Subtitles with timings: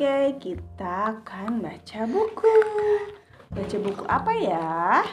[0.00, 2.56] Oke, kita akan baca buku.
[3.52, 5.04] Baca buku apa ya?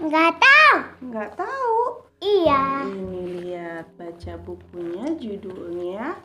[0.00, 0.76] Nggak tahu.
[1.12, 1.76] Nggak tahu.
[2.24, 2.88] Iya.
[2.88, 6.16] Ini lihat baca bukunya judulnya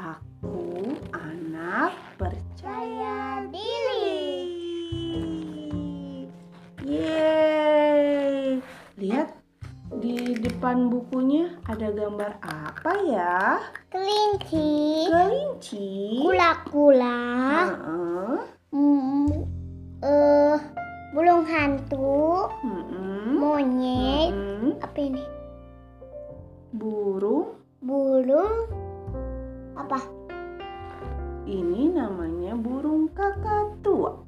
[0.00, 4.32] Aku Anak Percaya Diri.
[6.88, 8.64] Yeay.
[8.96, 9.28] Lihat
[10.00, 13.60] di depan bukunya ada gambar apa ya?
[13.92, 15.04] Kelinci.
[15.12, 15.92] Kelinci.
[16.52, 17.16] Kula-kula.
[17.64, 18.36] Heeh.
[18.76, 19.32] Mm,
[20.04, 20.56] eh,
[21.16, 22.44] burung hantu.
[22.60, 23.40] Mm-mm.
[23.40, 24.36] Monyet.
[24.36, 24.76] Mm-mm.
[24.84, 25.24] Apa ini?
[26.76, 28.68] Burung Burung.
[29.80, 29.96] Apa?
[31.48, 34.20] ini namanya burung kakatua.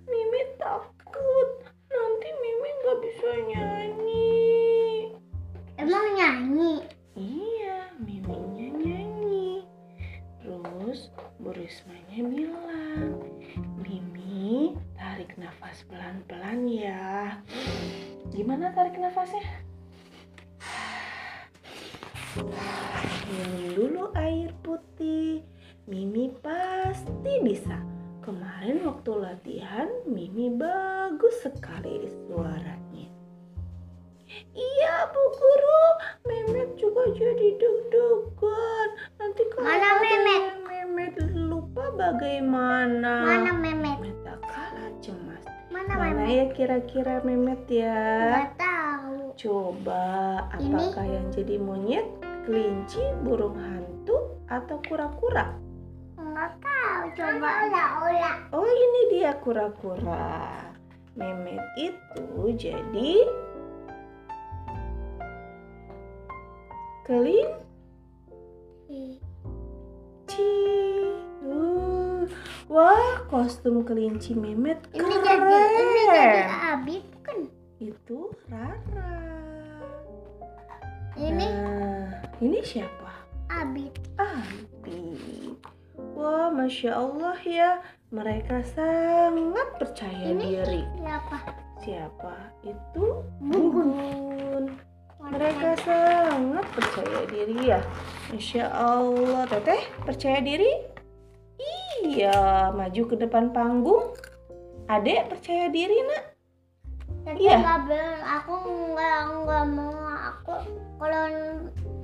[0.08, 1.50] Mimi takut.
[1.92, 4.34] Nanti Mimi nggak bisa nyanyi.
[5.76, 6.74] Emang nyanyi?
[7.14, 9.62] Iya, Miminya nyanyi.
[10.40, 13.20] Terus Bu Rismanya bilang,
[13.78, 17.36] Mimi tarik nafas pelan-pelan ya.
[18.34, 19.44] Gimana tarik nafasnya?
[23.26, 25.46] Minum dulu air putih.
[25.86, 27.85] Mimi pasti bisa.
[31.54, 33.08] Sekali suaranya.
[34.52, 35.82] Iya, Bu Guru.
[36.26, 38.88] Memet juga jadi deg-degan.
[39.20, 40.42] Nanti kalau Mana Memet?
[40.66, 43.14] Memet lupa bagaimana?
[43.24, 43.96] Mana Memet?
[44.02, 45.42] Memet tak kalah cemas.
[45.70, 46.28] Mana Mana Memet?
[46.28, 48.02] ya kira-kira Memet ya?
[48.32, 49.16] Nggak tahu.
[49.36, 50.04] Coba
[50.58, 50.72] Ini?
[50.72, 52.06] apakah yang jadi monyet,
[52.48, 55.52] kelinci, burung hantu, atau kura-kura?
[56.16, 57.02] Nggak tahu.
[57.16, 57.50] Coba.
[58.52, 60.75] Oh ini dia kura-kura.
[61.16, 62.24] Memet itu
[62.60, 63.12] jadi
[70.26, 70.52] kelinci.
[71.46, 72.26] Uh,
[72.68, 75.22] wah kostum kelinci Memet Ini keren.
[75.24, 76.42] jadi, ini jadi
[76.76, 77.38] Abi kan?
[77.78, 79.12] Itu Rara.
[81.16, 82.12] Ini Nah,
[82.44, 83.24] ini siapa?
[83.48, 83.88] Abi.
[84.20, 85.56] Abi.
[86.12, 90.82] Wah, masya Allah ya, mereka sangat percaya Ini diri.
[91.02, 91.38] siapa?
[91.82, 93.06] Siapa itu?
[93.42, 94.70] Gugun.
[95.26, 97.80] Mereka sangat percaya diri ya.
[98.30, 100.70] Masya Allah, Teteh percaya diri?
[102.06, 104.14] Iya, maju ke depan panggung.
[104.86, 106.24] Adek percaya diri nak?
[107.26, 107.58] Tapi Iya.
[107.58, 108.54] nggak bilang aku
[108.94, 109.98] nggak nggak mau
[110.30, 110.54] aku
[110.94, 111.24] kalau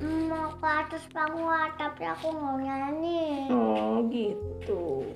[0.02, 1.46] mau ke atas panggung
[1.78, 3.46] tapi aku mau nyanyi.
[3.54, 5.06] Oh gitu.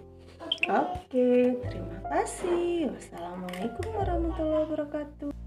[0.66, 2.90] Oke, terima kasih.
[2.90, 5.45] Wassalamualaikum warahmatullahi wabarakatuh.